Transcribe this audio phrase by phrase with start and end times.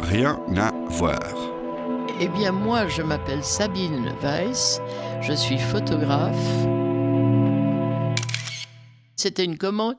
[0.00, 1.20] rien à voir.
[2.20, 4.80] Eh bien, moi, je m'appelle Sabine Weiss,
[5.20, 6.34] je suis photographe.
[9.16, 9.96] C'était une commande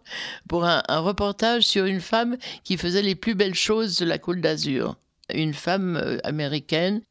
[0.47, 4.41] pour un, reportage sur une femme qui faisait les plus belles choses de la Côte
[4.41, 4.95] d'Azur.
[5.33, 7.01] Une femme euh, américaine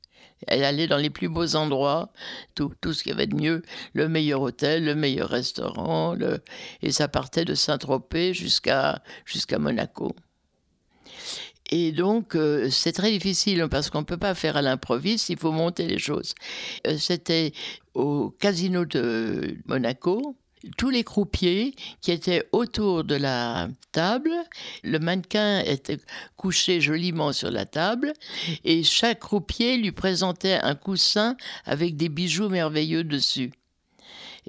[0.47, 2.13] elle allait dans les plus beaux endroits,
[2.55, 6.17] tout, tout ce qu'il y avait de mieux, le meilleur hôtel, le meilleur restaurant,
[6.83, 10.15] et ça partait de Saint-Tropez jusqu'à jusqu'à Monaco.
[11.71, 15.39] Et donc, euh, c'est très difficile parce qu'on ne peut pas faire à l'improviste, il
[15.39, 16.35] faut monter les choses.
[16.87, 17.53] Euh, C'était
[17.95, 20.37] au casino de Monaco,
[20.77, 24.31] tous les croupiers qui étaient autour de la table.
[24.83, 25.99] Le mannequin était
[26.37, 28.13] couché joliment sur la table
[28.65, 33.53] et chaque croupier lui présentait un coussin avec des bijoux merveilleux dessus.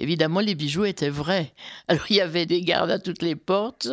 [0.00, 1.52] Évidemment, les bijoux étaient vrais.
[1.88, 3.88] Alors, il y avait des gardes à toutes les portes.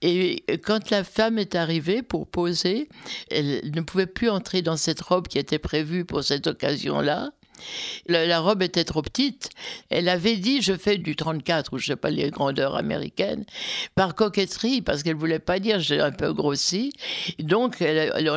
[0.00, 2.88] Et quand la femme est arrivée pour poser,
[3.30, 7.32] elle ne pouvait plus entrer dans cette robe qui était prévue pour cette occasion-là.
[8.08, 9.50] La, robe était trop petite.
[9.90, 13.44] Elle avait dit je fais du 34 ou je sais pas les grandeurs américaines
[13.94, 16.92] par coquetterie parce qu'elle voulait pas dire j'ai un peu grossi.
[17.38, 17.82] Donc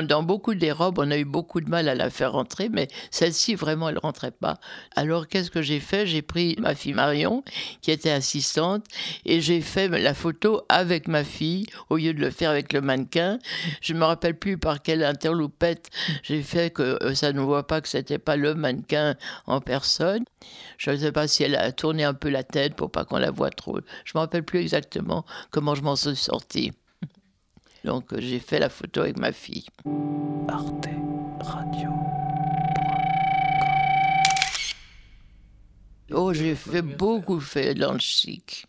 [0.03, 2.87] dans beaucoup des robes on a eu beaucoup de mal à la faire rentrer mais
[3.11, 4.59] celle-ci vraiment elle rentrait pas.
[4.95, 6.05] Alors qu'est-ce que j'ai fait?
[6.05, 7.43] J'ai pris ma fille Marion
[7.81, 8.85] qui était assistante
[9.25, 12.81] et j'ai fait la photo avec ma fille au lieu de le faire avec le
[12.81, 13.39] mannequin.
[13.81, 15.89] Je me rappelle plus par quelle interloupette
[16.23, 19.04] j'ai fait que euh, ça ne voit pas que c'était pas le mannequin
[19.45, 20.25] en personne.
[20.77, 23.17] Je ne sais pas si elle a tourné un peu la tête pour pas qu'on
[23.17, 23.79] la voie trop.
[24.03, 26.71] Je ne me rappelle plus exactement comment je m'en suis sortie.
[27.83, 29.67] Donc euh, j'ai fait la photo avec ma fille.
[30.47, 30.87] Arte
[31.41, 31.89] Radio.
[36.11, 38.65] Oh, j'ai fait beaucoup fait dans le chic.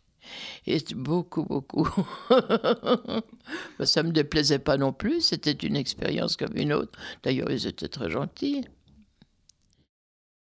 [0.66, 1.88] Et beaucoup, beaucoup.
[3.84, 6.98] Ça ne me déplaisait pas non plus, c'était une expérience comme une autre.
[7.22, 8.64] D'ailleurs, ils étaient très gentils.